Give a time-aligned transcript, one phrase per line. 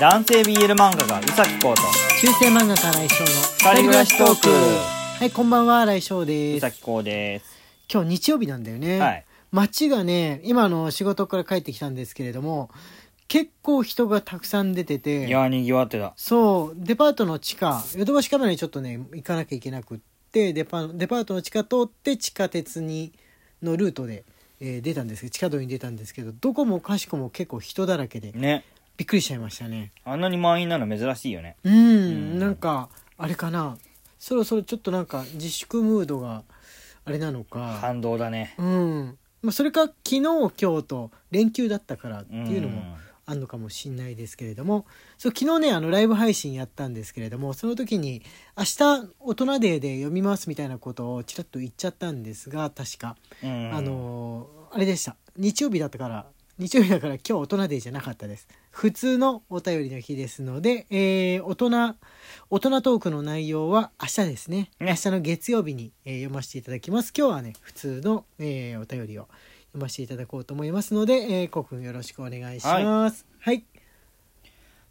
[0.00, 1.82] 男性 BL 漫画家宇崎浩と
[2.20, 3.30] 中世漫画家来翔の
[3.74, 4.48] 二人暮らしトーク。
[4.48, 6.60] はいこんばんは来翔宇です。
[6.60, 7.58] 崎浩です。
[7.92, 9.24] 今日日曜日なんだよね、はい。
[9.50, 12.70] 街がね今あの仕事から帰ってきたんですけれども
[13.26, 16.12] 結構人がたくさん出てていやーにぎわってた。
[16.16, 19.98] そうデパートの地下ヨドバシカメラにちょっとね行かなきゃいけなくっ
[20.30, 23.12] てデパデパートの地下通って地下鉄に
[23.64, 24.22] のルートで、
[24.60, 28.30] えー出たんですけど地下道に出たんですけどどこもかしこも結構人だらけで。
[28.30, 28.62] ね
[28.98, 29.92] びっくりしちゃいましたね。
[30.04, 31.56] あんなに満員なの珍しいよね。
[31.62, 32.38] うん、ん。
[32.40, 33.78] なんかあれかな。
[34.18, 36.42] そろそろちょっとなんか自粛ムードが
[37.04, 37.78] あれなのか。
[37.80, 38.56] 反動だね。
[38.58, 39.18] うん。
[39.40, 42.96] まあそれか昨日今日と連休だったからっていうのもん。
[43.24, 44.84] あるのかもしんないですけれども。
[45.16, 48.22] そう昨日ねあのライブ配信やったんですけれどもその時に
[48.56, 48.78] 明日
[49.20, 53.74] 大人デーで読みますみたいなことをちらっと言っちゃったんですが確か、うん。
[53.76, 55.16] あのーあれでした。
[55.36, 56.26] 日曜日だったから
[56.58, 58.48] 日曜日だから今日大人デーじゃなかったです。
[58.72, 61.94] 普通のお便りの日ですので、えー大人
[62.50, 64.70] 大人トークの内容は明日ですね。
[64.80, 64.88] ね。
[64.88, 67.12] 明日の月曜日に、えー読ませていただきます。
[67.16, 69.28] 今日はね普通の、えーお便りを
[69.68, 73.24] 読ませていただこうと思いますので、えー、こうくんよろしくお願いします。
[73.38, 73.64] はい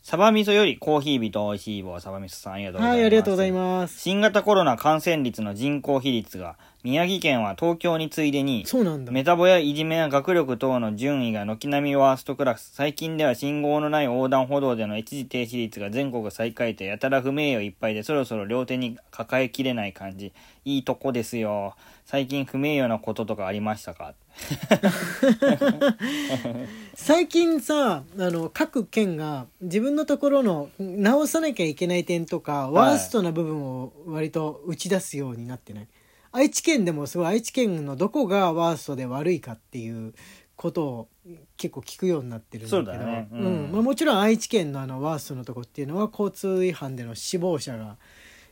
[0.07, 3.99] サバ味噌よりコーヒー人おいしい棒サバ味噌さんありがとうございますはい、ありがとうございます。
[3.99, 9.11] 新型コロナ感染率の人口比率が宮城県は東京に次いでにそうなんだ。
[9.11, 12.71] メタボやいじめや学力等の順位が軒並みワーストクラス。
[12.73, 20.31] 最近では信号のない横断歩道での一時停止率が全国最下位とやたら不名誉いっぱいでそろそろ両手に抱えきれない感じ。
[20.63, 21.75] いいとこですよ。
[22.05, 24.13] 最近不名誉なこととかありましたか？
[26.99, 35.87] 最近さ、あの、各県が自分のところの直さなきゃいけない点とか、ワーストな部分を割と打ち出すようになってない？
[36.31, 40.15] 愛知県でもすごい愛知県のどこがワーストで悪いかっていう
[40.55, 41.07] ことを
[41.55, 43.05] 結構聞くようになってるんだけど。
[43.05, 43.27] ね。
[43.31, 43.39] うん。
[43.39, 43.71] うん。
[43.71, 47.97] まあ、もちろん愛知県のあのワーストのとこっていうのは交通違反での死亡者が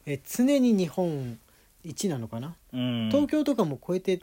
[0.06, 1.40] え常に日本
[1.84, 3.10] 一なのかな、うん。
[3.10, 4.22] 東京とかも超えて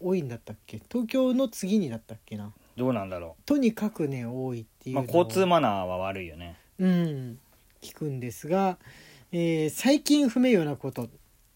[0.00, 0.80] 多いんだったっけ？
[0.90, 2.52] 東京の次にだったっけな？
[2.76, 4.90] どうなんだろとにかくね多いってう。
[4.90, 6.56] いうのをまあ、交通マナーは悪いよね。
[6.78, 7.38] うん
[7.80, 8.78] 聞くんですが、
[9.32, 11.08] えー最近不名誉なこと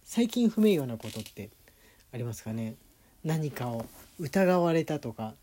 [0.05, 1.51] 最近不名誉なことって
[2.13, 2.75] ありますかね？
[3.25, 3.85] 何かを
[4.19, 5.35] 疑われたとか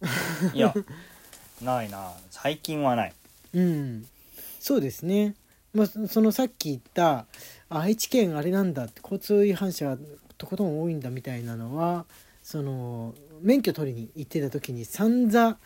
[0.54, 0.74] いや、
[1.62, 2.12] ないな。
[2.30, 3.12] 最近はない。
[3.54, 4.06] うん
[4.58, 5.34] そうですね、
[5.74, 7.26] まあ、そそのさっき言った
[7.68, 9.98] あ愛知県あれなんだって交通違反者が
[10.38, 12.06] とことん多いんだみたいなのは
[12.44, 15.58] その免許取りに行ってた時に散々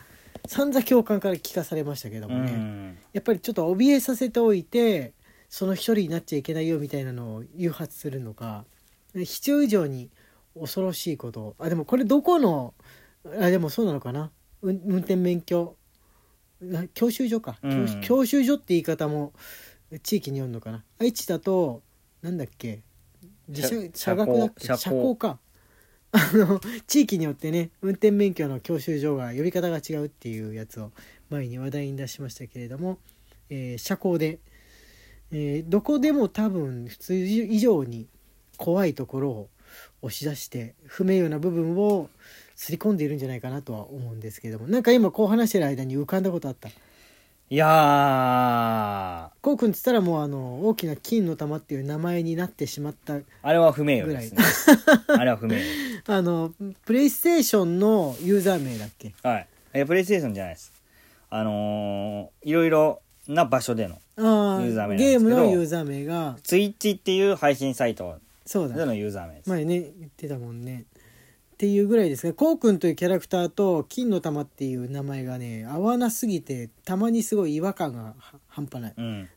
[0.46, 2.98] 散々教官から聞かされましたけどうもね、ん。
[3.12, 5.12] やっぱりちょっと怯えさせておいて
[5.48, 8.64] その一人になっちゃいけないよみたいなのを誘発するのか
[9.12, 10.08] 必要以上に
[10.58, 11.56] 恐ろしいこと。
[11.58, 12.74] あでもこれどこの
[13.24, 14.30] あでもそうなのかな。
[14.62, 15.74] 運運転免許
[16.60, 18.00] な教習所か、うん。
[18.02, 19.32] 教教習所って言い方も
[20.04, 20.84] 地域によるのかな。
[21.00, 21.82] 愛知だと
[22.22, 22.82] なんだっけ。
[23.48, 25.40] 自社社社学だっけ社交か
[26.12, 30.90] あの地域によってね運転免許の教習所が呼び方が違うっていうやつを
[31.30, 32.98] 前に話題に出しましたけれども、
[33.50, 34.38] えー社交で、
[35.30, 38.06] えーどこでも多分普通以上に
[38.56, 39.48] 怖いところを
[40.02, 42.08] 押し出して不名誉な部分を
[42.56, 46.70] 刷り込んでいるんじゃないかなとは思うんですけどもなんか今こう話してる間に浮かんだことあった。
[47.50, 54.44] いやこうくんっつったらもうあの大きな金の玉っていう名前になってしまったー、あれは不名誉ですね。
[55.08, 56.14] あれは不名誉。
[56.14, 56.52] あの
[56.84, 59.14] プレイステーションのユーザー名だっけ？
[59.22, 59.46] はい。
[59.72, 60.74] え、プレイステーションじゃないです。
[61.30, 69.48] あのー、いろいろな場所での、あユーザー名ゲームのユーザー名がツイッチっていう配信サイトそうだでのユーザー名です。
[69.48, 70.84] 前ね言ってたもんね
[71.58, 78.94] っていうぐらいですねこうくんというキャラクターと金の玉っていう名前がね合わなすぎてたまにすごい違和感がは半端ない。
[78.96, 79.28] うん。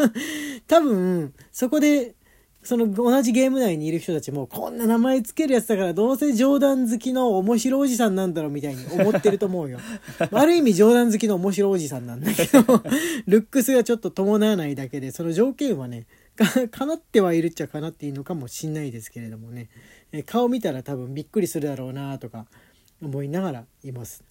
[0.66, 2.14] 多分そこで
[2.62, 9.78] その同じゲーム内にいる人たちもこんな名前つけるやつだからどうせ冗談好きの面白おじさんなんだろうみたいに思ってると思うよ。
[10.32, 12.82] ある意味冗談好きの面白おじさんなんだけど
[13.28, 19.68] ルックスがちょっと伴わないだけでその条件はねかかなってはいるっちゃかなっていいのかもしんないですけれどもね
[20.12, 22.46] え顔見たら多分びっくりするだろうなとか
[23.02, 24.24] 思いながらいます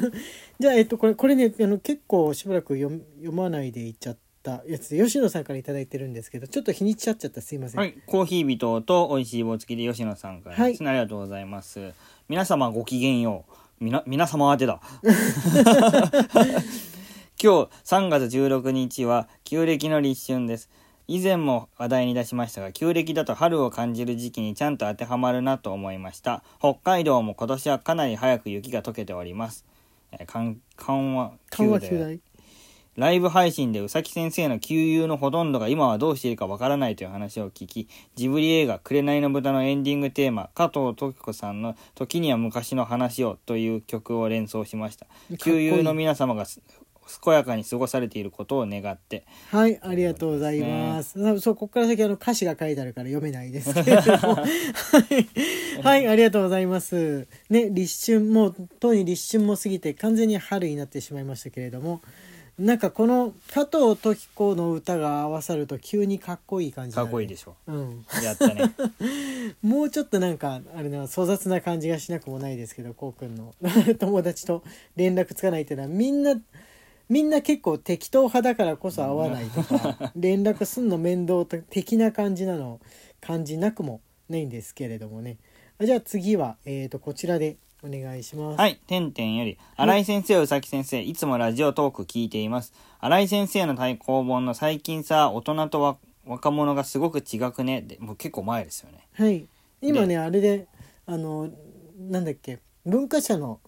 [0.60, 7.94] じゃあえっとこれこれねあの結構しばらく読み読まないでいっちゃったやつで吉野さんから頂いてるんですけどちょっと日にちちゃっちゃったすいません、はい。
[8.06, 11.92] コーヒー人と美味しい棒付きで吉野さんからですね、ありがとうございます。
[12.28, 13.44] 皆様ごきげんよ
[13.80, 13.84] う。
[13.84, 14.80] みな、皆様宛てだ。
[17.42, 20.70] 今日3月16日は旧暦の立春です。
[21.08, 26.42] 以前も話題に出しましたが、旧暦だと春を感じる時期にちゃんと当てはまるなと思いました。
[26.58, 29.64] 北海道も今年はかなり早く雪が溶けております。
[30.12, 32.20] えー緩緩和球大
[32.96, 45.06] ライブ配信で宇崎先生の旧友のほとんどが今はどうしているかわからないという話を聞き、ジブリ映画、紅の豚のエンディングテーマ、加藤時子さんの時には昔の話をという曲を連想しました。
[45.30, 46.60] いい旧友の皆様がす
[47.20, 51.20] 健やかに過ごされていることを願って、はい、ありがとうございます。
[51.20, 54.36] そうそう、ここから先あの歌詞が書いてあるから読めないですけれども。
[54.42, 54.46] はい、
[55.82, 57.26] はい、ありがとうございます。
[57.50, 62.00] ね、立春、もう、とうに立春も過ぎて完全に春になってしまいましたけれども、
[62.58, 67.56] なんかこの加藤時子の歌が合わさると急にかっこいい感じかっこいいででしょ。
[67.66, 68.04] うん。
[68.22, 68.74] やったね。
[69.62, 73.54] もうちょっとなんかあれな粗雑な感じがしなくもないですけどこうくんの
[73.98, 74.62] 友達と
[74.96, 76.36] 連絡つかないっていうのはみんな
[77.12, 82.80] みんな結構適当派だからこそ合わないとか 連絡すんの面倒的な感じなの
[83.20, 84.00] 感じなくも
[84.30, 85.36] ないんですけれどもね
[85.78, 88.58] あじゃあ次は、えー、とこちらでお願いします。
[88.58, 92.72] はい、てんてんより、新井先生、宇崎先生、いつもラジオトーク聞いています。
[93.00, 97.82] 新井先生の対抗本の最近さ、大人とわ若者がすごく違くね？
[97.82, 99.00] でもう結構前ですよね。
[99.14, 99.46] はい、
[99.80, 100.68] 今ねあれで
[101.06, 101.50] あの
[101.98, 103.58] なんだっけ文化社の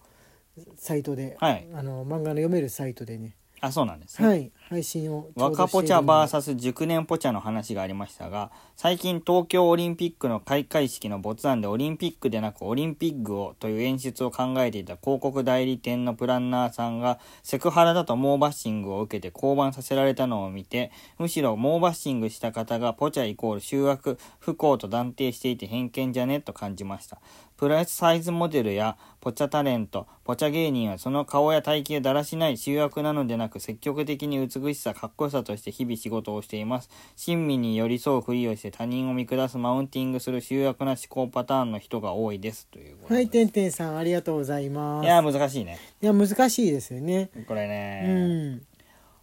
[0.77, 1.67] サイトで、はい。
[1.73, 3.35] あの漫画の読めるサイトでね。
[3.61, 4.27] あ、そうなんですね。
[4.27, 26.41] はい、配信を若ポチャ VS 熟年ポチャの話がありましたが、最近東京オリンピックの開会式の没案でオリンピックでなくオリンピックをという演出を考えていた広告代理店のプランナーさんがセクハラだと猛バッシングを受けて降板させられたのを見て、むしろ猛バッシングした方がポチャイコール修学不幸と断定していて偏見じゃね？
[26.41, 27.19] と感じました。
[27.55, 36.89] プラスサイズモデルやポチャタレント、ポチャ芸人はその顔や体型だらしない集約なのでなく積極的に美しさ、かっこよさとして日々仕事をしています。
[37.15, 42.67] 親身に寄り添うふりをして他人を見下すマウンティングする集約な思考パターンの人が多いです。
[42.67, 45.05] ということではい、てんてんさんありがとうございます。
[45.05, 45.77] いや、難しいね。
[46.01, 47.29] いや難しいですよね。
[47.47, 48.61] これうね、ん、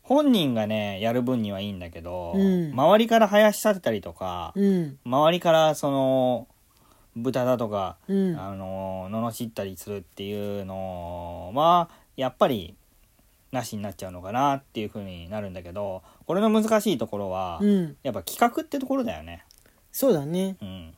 [0.03, 6.49] 本人がね、やる分にはいいんだけど、うん周りから生やし立てたりとか、うん、周りからその、
[7.15, 12.75] 豚だとか、うん、あの罵ったりするっていうのはやっぱり
[13.53, 19.45] なしになっちゃうのかなっていう風になるんだけどこれの難しいところは、うん、やっぱ企画ってところだよね。
[19.93, 20.57] そうだね。
[20.61, 20.95] うん、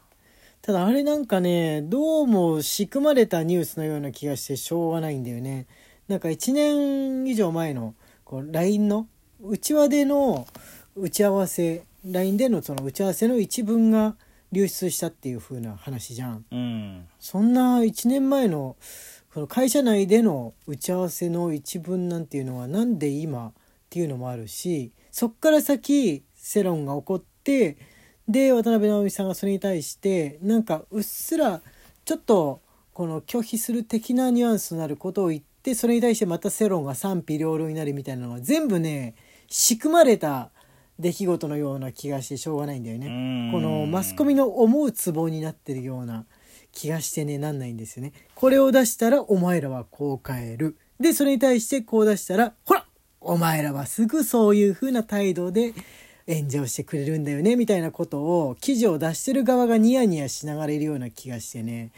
[0.62, 5.66] ただあれなんかね、どうも仕組まれたニュースのような気がしてしょうがないんだよね。
[6.06, 9.08] なんか1年以上前のこう LINE の
[9.42, 10.46] 内輪での
[10.94, 14.14] 打ち合わせ LINE でのその打ち合わせの一文が
[14.52, 16.44] 流出したっていう風な話じゃん。
[16.52, 18.76] うん、そんな1年前の
[19.34, 23.52] この会社内での打ち合わせの一文なんていうのはなんで今っ
[23.90, 27.76] ていうのもあるしそっから先世論が起こって
[28.28, 31.60] で渡辺直美さんがそれに対してなんかうっすら
[32.04, 32.60] ちょっと
[32.92, 39.16] この拒否する的なニュアンスのあることを言ってそれに対してまた世論が賛否両論になるみたいなのは全部ね
[39.48, 40.50] 仕組まれた
[41.00, 43.08] 出来事のような気がしてしょうがないんだよね。
[43.08, 46.24] うんこのマスコミの思うツボになってるような
[46.74, 48.12] 気がしてねなんないんですよね。
[48.34, 50.76] これを出したらお前らはこう変える。
[51.00, 52.84] でそれに対してこう出したらほら
[53.20, 55.72] お前らはすぐそういう風な態度で
[56.28, 61.90] 炎上してくれるんだよねみたいなことを記事を出してる側がニヤニヤしながらいるような気がしてね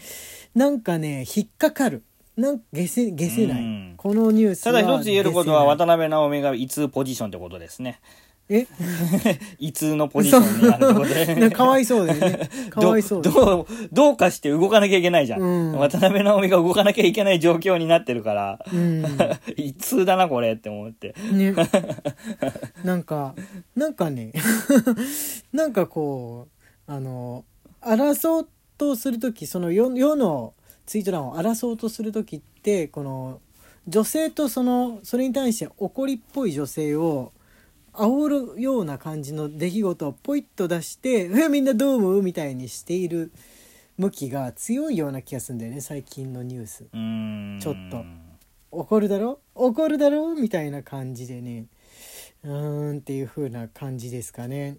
[0.54, 2.02] なんかね引っかかる
[2.36, 7.98] なんか下せ下せない、うんこのニュースはただ一つ言えることは渡辺直美が異通ポジションってことですね。
[8.48, 8.66] え？
[9.58, 11.50] 異通のポジションになるってことで。
[11.50, 12.48] か かわいそうだよね。
[12.70, 15.78] かわいそうどどうどうかして動かなきゃいけないじゃん、うん。
[15.78, 19.04] 渡辺直美が動かなきゃいけない状況になってるから、うん。
[19.56, 21.14] 一通だなこれって思って。
[21.32, 21.54] ね。
[22.84, 23.34] なんか
[23.74, 24.32] なんかね。
[25.52, 26.46] なんかこ
[26.88, 27.44] うあの
[27.80, 28.48] 争おう
[28.78, 30.54] とする時その世世の
[30.86, 33.40] ツイート欄を争おうとする時ってこの
[33.88, 37.32] 女性とそのそれに対して怒りっぽい女性を
[37.96, 43.32] 煽るような感じの出来事をポイッと出して「えみんなどう思う?」みたいにしている
[43.96, 46.84] 向きが強いような気がするんだよね最近のニュース。
[47.62, 48.04] ちょっと。
[48.70, 49.40] 怒るだろ？
[49.54, 50.34] 怒るだろ？
[50.34, 51.66] みたいな感じでね。
[52.44, 54.76] うーんっていう風な感じですかね。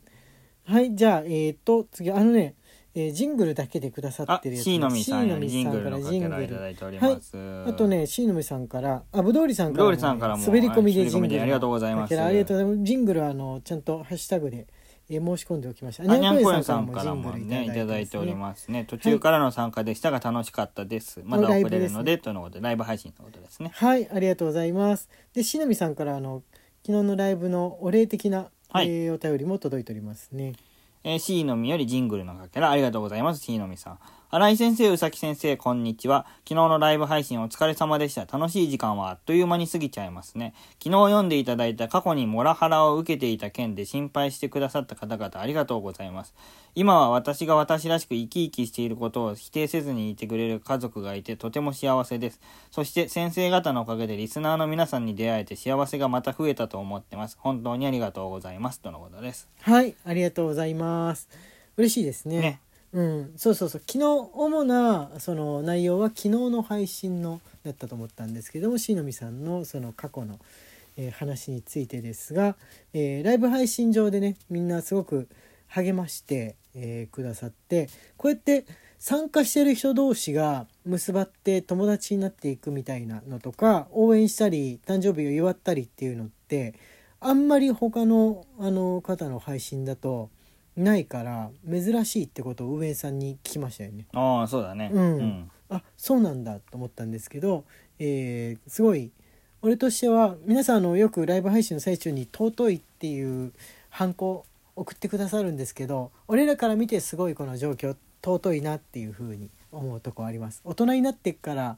[0.66, 2.12] はいじゃあえー、と次。
[2.12, 2.54] あのね、
[2.96, 5.98] えージングルだけでくださあってるやつシーノミさんかけジングルら
[6.42, 11.42] いただいております、あとねシーノミさんからあぶどうりさんからも,、ぶどうりさんからも滑り込みはいでジングル。
[11.42, 12.20] ありがとうございます。
[12.20, 12.86] ありがとうございます。
[12.86, 14.68] ジングルはあのちゃんとハッシュタグで、
[15.10, 18.84] えー申し込んでおきましたあにゃんこにやさんからもねいただいておりすますね。
[18.86, 23.72] 途中からの参加でしたが楽しかったです、まだ遅れるのでとのことでライブ配信のことですね。
[23.74, 25.10] はい、ありがとうございます。
[25.34, 26.44] で、しのみさんからあの
[26.86, 28.90] 昨日のライブのお礼的な、はい。
[28.90, 30.54] えーお便りも届いておりますね。
[31.04, 32.70] えー、C のみよりジングルのかけら。
[32.70, 34.00] ありがとうございます C のみさん。
[34.30, 36.26] 新井先生、宇崎先生、こんにちは。
[36.40, 38.26] 昨日のライブ配信お疲れ様でした。
[38.26, 40.54] 楽しい時間はあっという間に過ぎちゃいますね。
[40.84, 46.36] 昨日読んでいただいた過去にモラハラを受けていた件で心配してくださった方々ありがとうございます。
[46.76, 52.42] 今は私が私らしく生き生きしていることを否定せずにいてくれる家族がいてとても幸せです。
[52.70, 57.38] そして先生方のおかげでリスナーの皆さんに出会えて幸せがまた増えたと思ってます。
[57.40, 58.82] 本当にありがとうございます。
[58.82, 59.48] とのことです。
[59.62, 61.30] はいありがとうございます
[61.78, 62.67] 嬉しいですねね。
[62.94, 63.34] うん。
[63.36, 63.82] そうそうそう。
[63.82, 64.04] 昨日
[64.34, 70.40] 主なその内容は昨日の配信のだったと思ったんですけどもしのみさんのその過去の、
[70.96, 72.56] えー話についてですが、
[72.94, 75.28] えーライブ配信上でねみんなすごく
[75.68, 78.66] 励まして、えーくださってこうやって
[79.00, 86.74] 参加してる人同士が結ばって友達になっていくみたいなのとか応援したり誕生日を祝ったりっていうのって
[87.20, 90.30] あんまり他のあの方の配信だと
[90.78, 94.06] ないから珍しいってことを運営さんに聞きましたよね。
[94.14, 94.92] ああ、そうだね。
[94.94, 97.66] うんあそうなんだと思ったんですけど、
[98.00, 99.12] えーすごい
[99.62, 103.52] 俺としては皆さんあのよくライブ配信の最中に「尊い」っていう
[103.90, 110.62] ハンコ送ってくださるんですけど俺らから見てすごいこの状況尊いなっていう風に思うとこあります。
[110.64, 111.78] 大人になってっから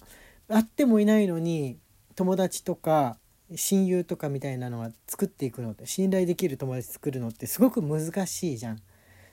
[0.50, 1.78] 会ってもいないのに
[2.16, 3.18] 友達とか
[3.56, 8.80] 親友とかみたいなのは作っていくのって信頼できる友達作るのってすごく難しいじゃん。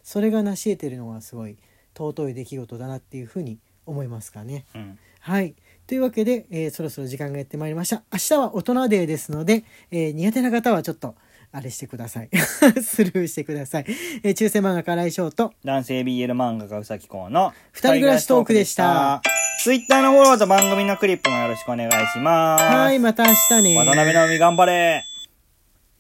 [0.07, 1.57] それが成し得てるのがすごい
[1.99, 4.65] 尊い出来事だなっていうふうに思いますかね。
[4.73, 4.99] うん。
[5.19, 5.57] はい。
[5.89, 8.05] というわけで、えーそろそろ時間がやってまいりました。
[8.13, 11.17] 明日は大人デーですので、えー苦手な方はちょっと、
[11.51, 12.29] あれしてください。
[12.85, 13.85] スルーしてください。
[14.23, 19.23] えー中世漫画家来翔と、男性 BL 漫画家うさきこうの二人暮らしトークでした。
[19.65, 22.63] ツイッターのフォローと番組のクリップもよろしくお願いします。
[22.63, 23.77] はい、また明日ね。
[23.77, 25.05] 渡辺直美頑張れ